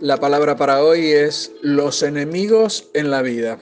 [0.00, 3.58] La palabra para hoy es los enemigos en la vida.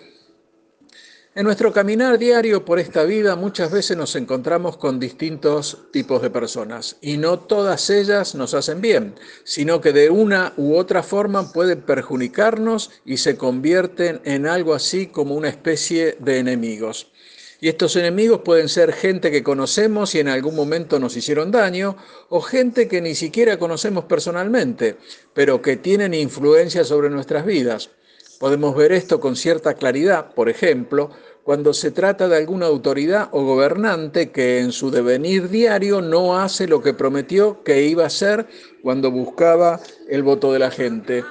[1.35, 6.29] En nuestro caminar diario por esta vida muchas veces nos encontramos con distintos tipos de
[6.29, 9.15] personas y no todas ellas nos hacen bien,
[9.45, 15.07] sino que de una u otra forma pueden perjudicarnos y se convierten en algo así
[15.07, 17.13] como una especie de enemigos.
[17.61, 21.97] Y estos enemigos pueden ser gente que conocemos y en algún momento nos hicieron daño,
[22.29, 24.97] o gente que ni siquiera conocemos personalmente,
[25.33, 27.91] pero que tienen influencia sobre nuestras vidas.
[28.39, 31.11] Podemos ver esto con cierta claridad, por ejemplo,
[31.43, 36.67] cuando se trata de alguna autoridad o gobernante que en su devenir diario no hace
[36.67, 38.47] lo que prometió que iba a hacer
[38.83, 41.25] cuando buscaba el voto de la gente.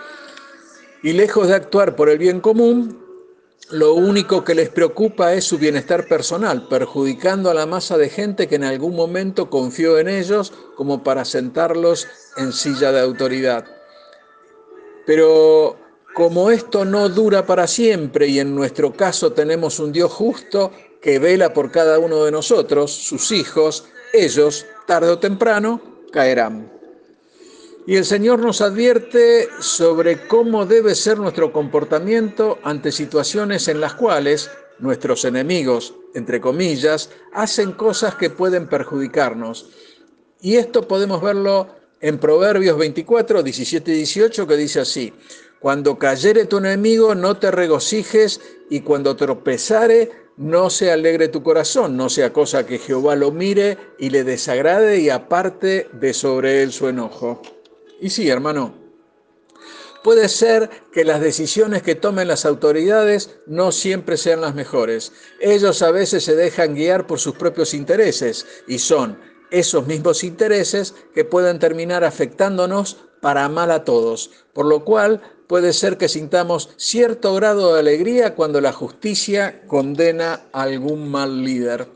[1.03, 3.04] Y lejos de actuar por el bien común,
[3.71, 8.47] lo único que les preocupa es su bienestar personal, perjudicando a la masa de gente
[8.47, 13.65] que en algún momento confió en ellos como para sentarlos en silla de autoridad.
[15.05, 15.77] Pero
[16.13, 20.71] como esto no dura para siempre y en nuestro caso tenemos un Dios justo
[21.01, 26.74] que vela por cada uno de nosotros, sus hijos, ellos, tarde o temprano, caerán.
[27.87, 33.93] Y el Señor nos advierte sobre cómo debe ser nuestro comportamiento ante situaciones en las
[33.93, 39.69] cuales nuestros enemigos, entre comillas, hacen cosas que pueden perjudicarnos.
[40.41, 41.67] Y esto podemos verlo
[42.01, 45.13] en Proverbios 24, 17 y 18, que dice así,
[45.59, 51.95] cuando cayere tu enemigo, no te regocijes, y cuando tropezare, no se alegre tu corazón,
[51.95, 56.73] no sea cosa que Jehová lo mire y le desagrade y aparte de sobre él
[56.73, 57.41] su enojo.
[58.01, 58.73] Y sí, hermano,
[60.03, 65.11] puede ser que las decisiones que tomen las autoridades no siempre sean las mejores.
[65.39, 69.17] Ellos a veces se dejan guiar por sus propios intereses y son
[69.51, 75.73] esos mismos intereses que pueden terminar afectándonos para mal a todos, por lo cual puede
[75.73, 81.94] ser que sintamos cierto grado de alegría cuando la justicia condena a algún mal líder.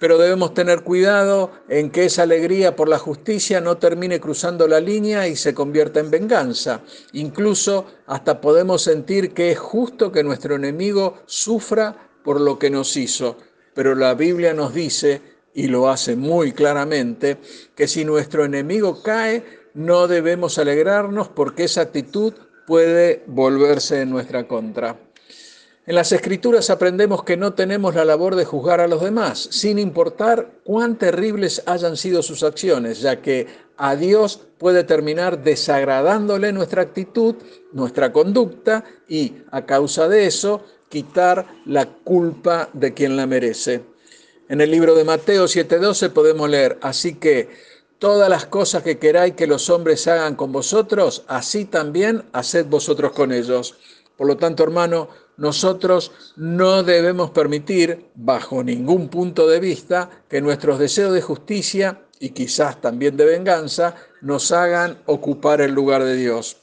[0.00, 4.80] Pero debemos tener cuidado en que esa alegría por la justicia no termine cruzando la
[4.80, 6.80] línea y se convierta en venganza.
[7.12, 12.96] Incluso hasta podemos sentir que es justo que nuestro enemigo sufra por lo que nos
[12.96, 13.36] hizo.
[13.74, 15.20] Pero la Biblia nos dice,
[15.54, 17.38] y lo hace muy claramente,
[17.74, 19.44] que si nuestro enemigo cae,
[19.74, 22.32] no debemos alegrarnos porque esa actitud
[22.66, 24.96] puede volverse en nuestra contra.
[25.86, 29.78] En las escrituras aprendemos que no tenemos la labor de juzgar a los demás, sin
[29.78, 33.46] importar cuán terribles hayan sido sus acciones, ya que
[33.76, 37.34] a Dios puede terminar desagradándole nuestra actitud,
[37.72, 43.82] nuestra conducta y, a causa de eso, quitar la culpa de quien la merece.
[44.48, 47.50] En el libro de Mateo 7:12 podemos leer, así que
[47.98, 53.12] todas las cosas que queráis que los hombres hagan con vosotros, así también haced vosotros
[53.12, 53.76] con ellos.
[54.16, 60.78] Por lo tanto, hermano, nosotros no debemos permitir, bajo ningún punto de vista, que nuestros
[60.78, 66.58] deseos de justicia y quizás también de venganza nos hagan ocupar el lugar de Dios.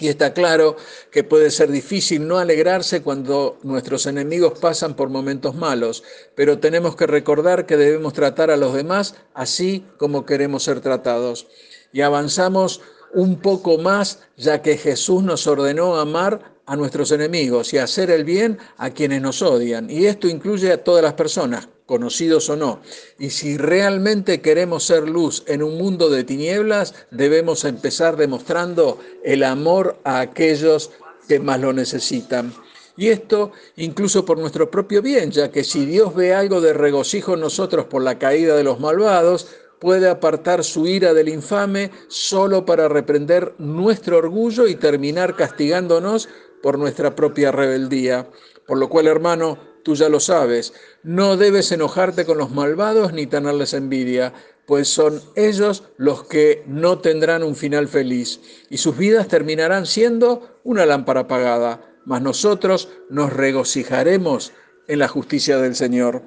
[0.00, 0.76] Y está claro
[1.10, 6.04] que puede ser difícil no alegrarse cuando nuestros enemigos pasan por momentos malos,
[6.36, 11.48] pero tenemos que recordar que debemos tratar a los demás así como queremos ser tratados.
[11.92, 12.80] Y avanzamos
[13.12, 18.24] un poco más ya que Jesús nos ordenó amar a nuestros enemigos y hacer el
[18.24, 19.90] bien a quienes nos odian.
[19.90, 22.80] Y esto incluye a todas las personas, conocidos o no.
[23.18, 29.44] Y si realmente queremos ser luz en un mundo de tinieblas, debemos empezar demostrando el
[29.44, 30.90] amor a aquellos
[31.26, 32.52] que más lo necesitan.
[32.98, 37.32] Y esto incluso por nuestro propio bien, ya que si Dios ve algo de regocijo
[37.32, 39.48] en nosotros por la caída de los malvados,
[39.78, 46.28] puede apartar su ira del infame solo para reprender nuestro orgullo y terminar castigándonos
[46.62, 48.28] por nuestra propia rebeldía.
[48.66, 53.26] Por lo cual, hermano, tú ya lo sabes, no debes enojarte con los malvados ni
[53.26, 54.34] tenerles envidia,
[54.66, 58.38] pues son ellos los que no tendrán un final feliz
[58.68, 64.52] y sus vidas terminarán siendo una lámpara apagada, mas nosotros nos regocijaremos
[64.88, 66.22] en la justicia del Señor.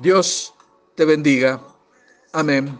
[0.00, 0.54] Dios
[0.94, 1.60] te bendiga.
[2.32, 2.78] Amén.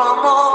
[0.00, 0.49] from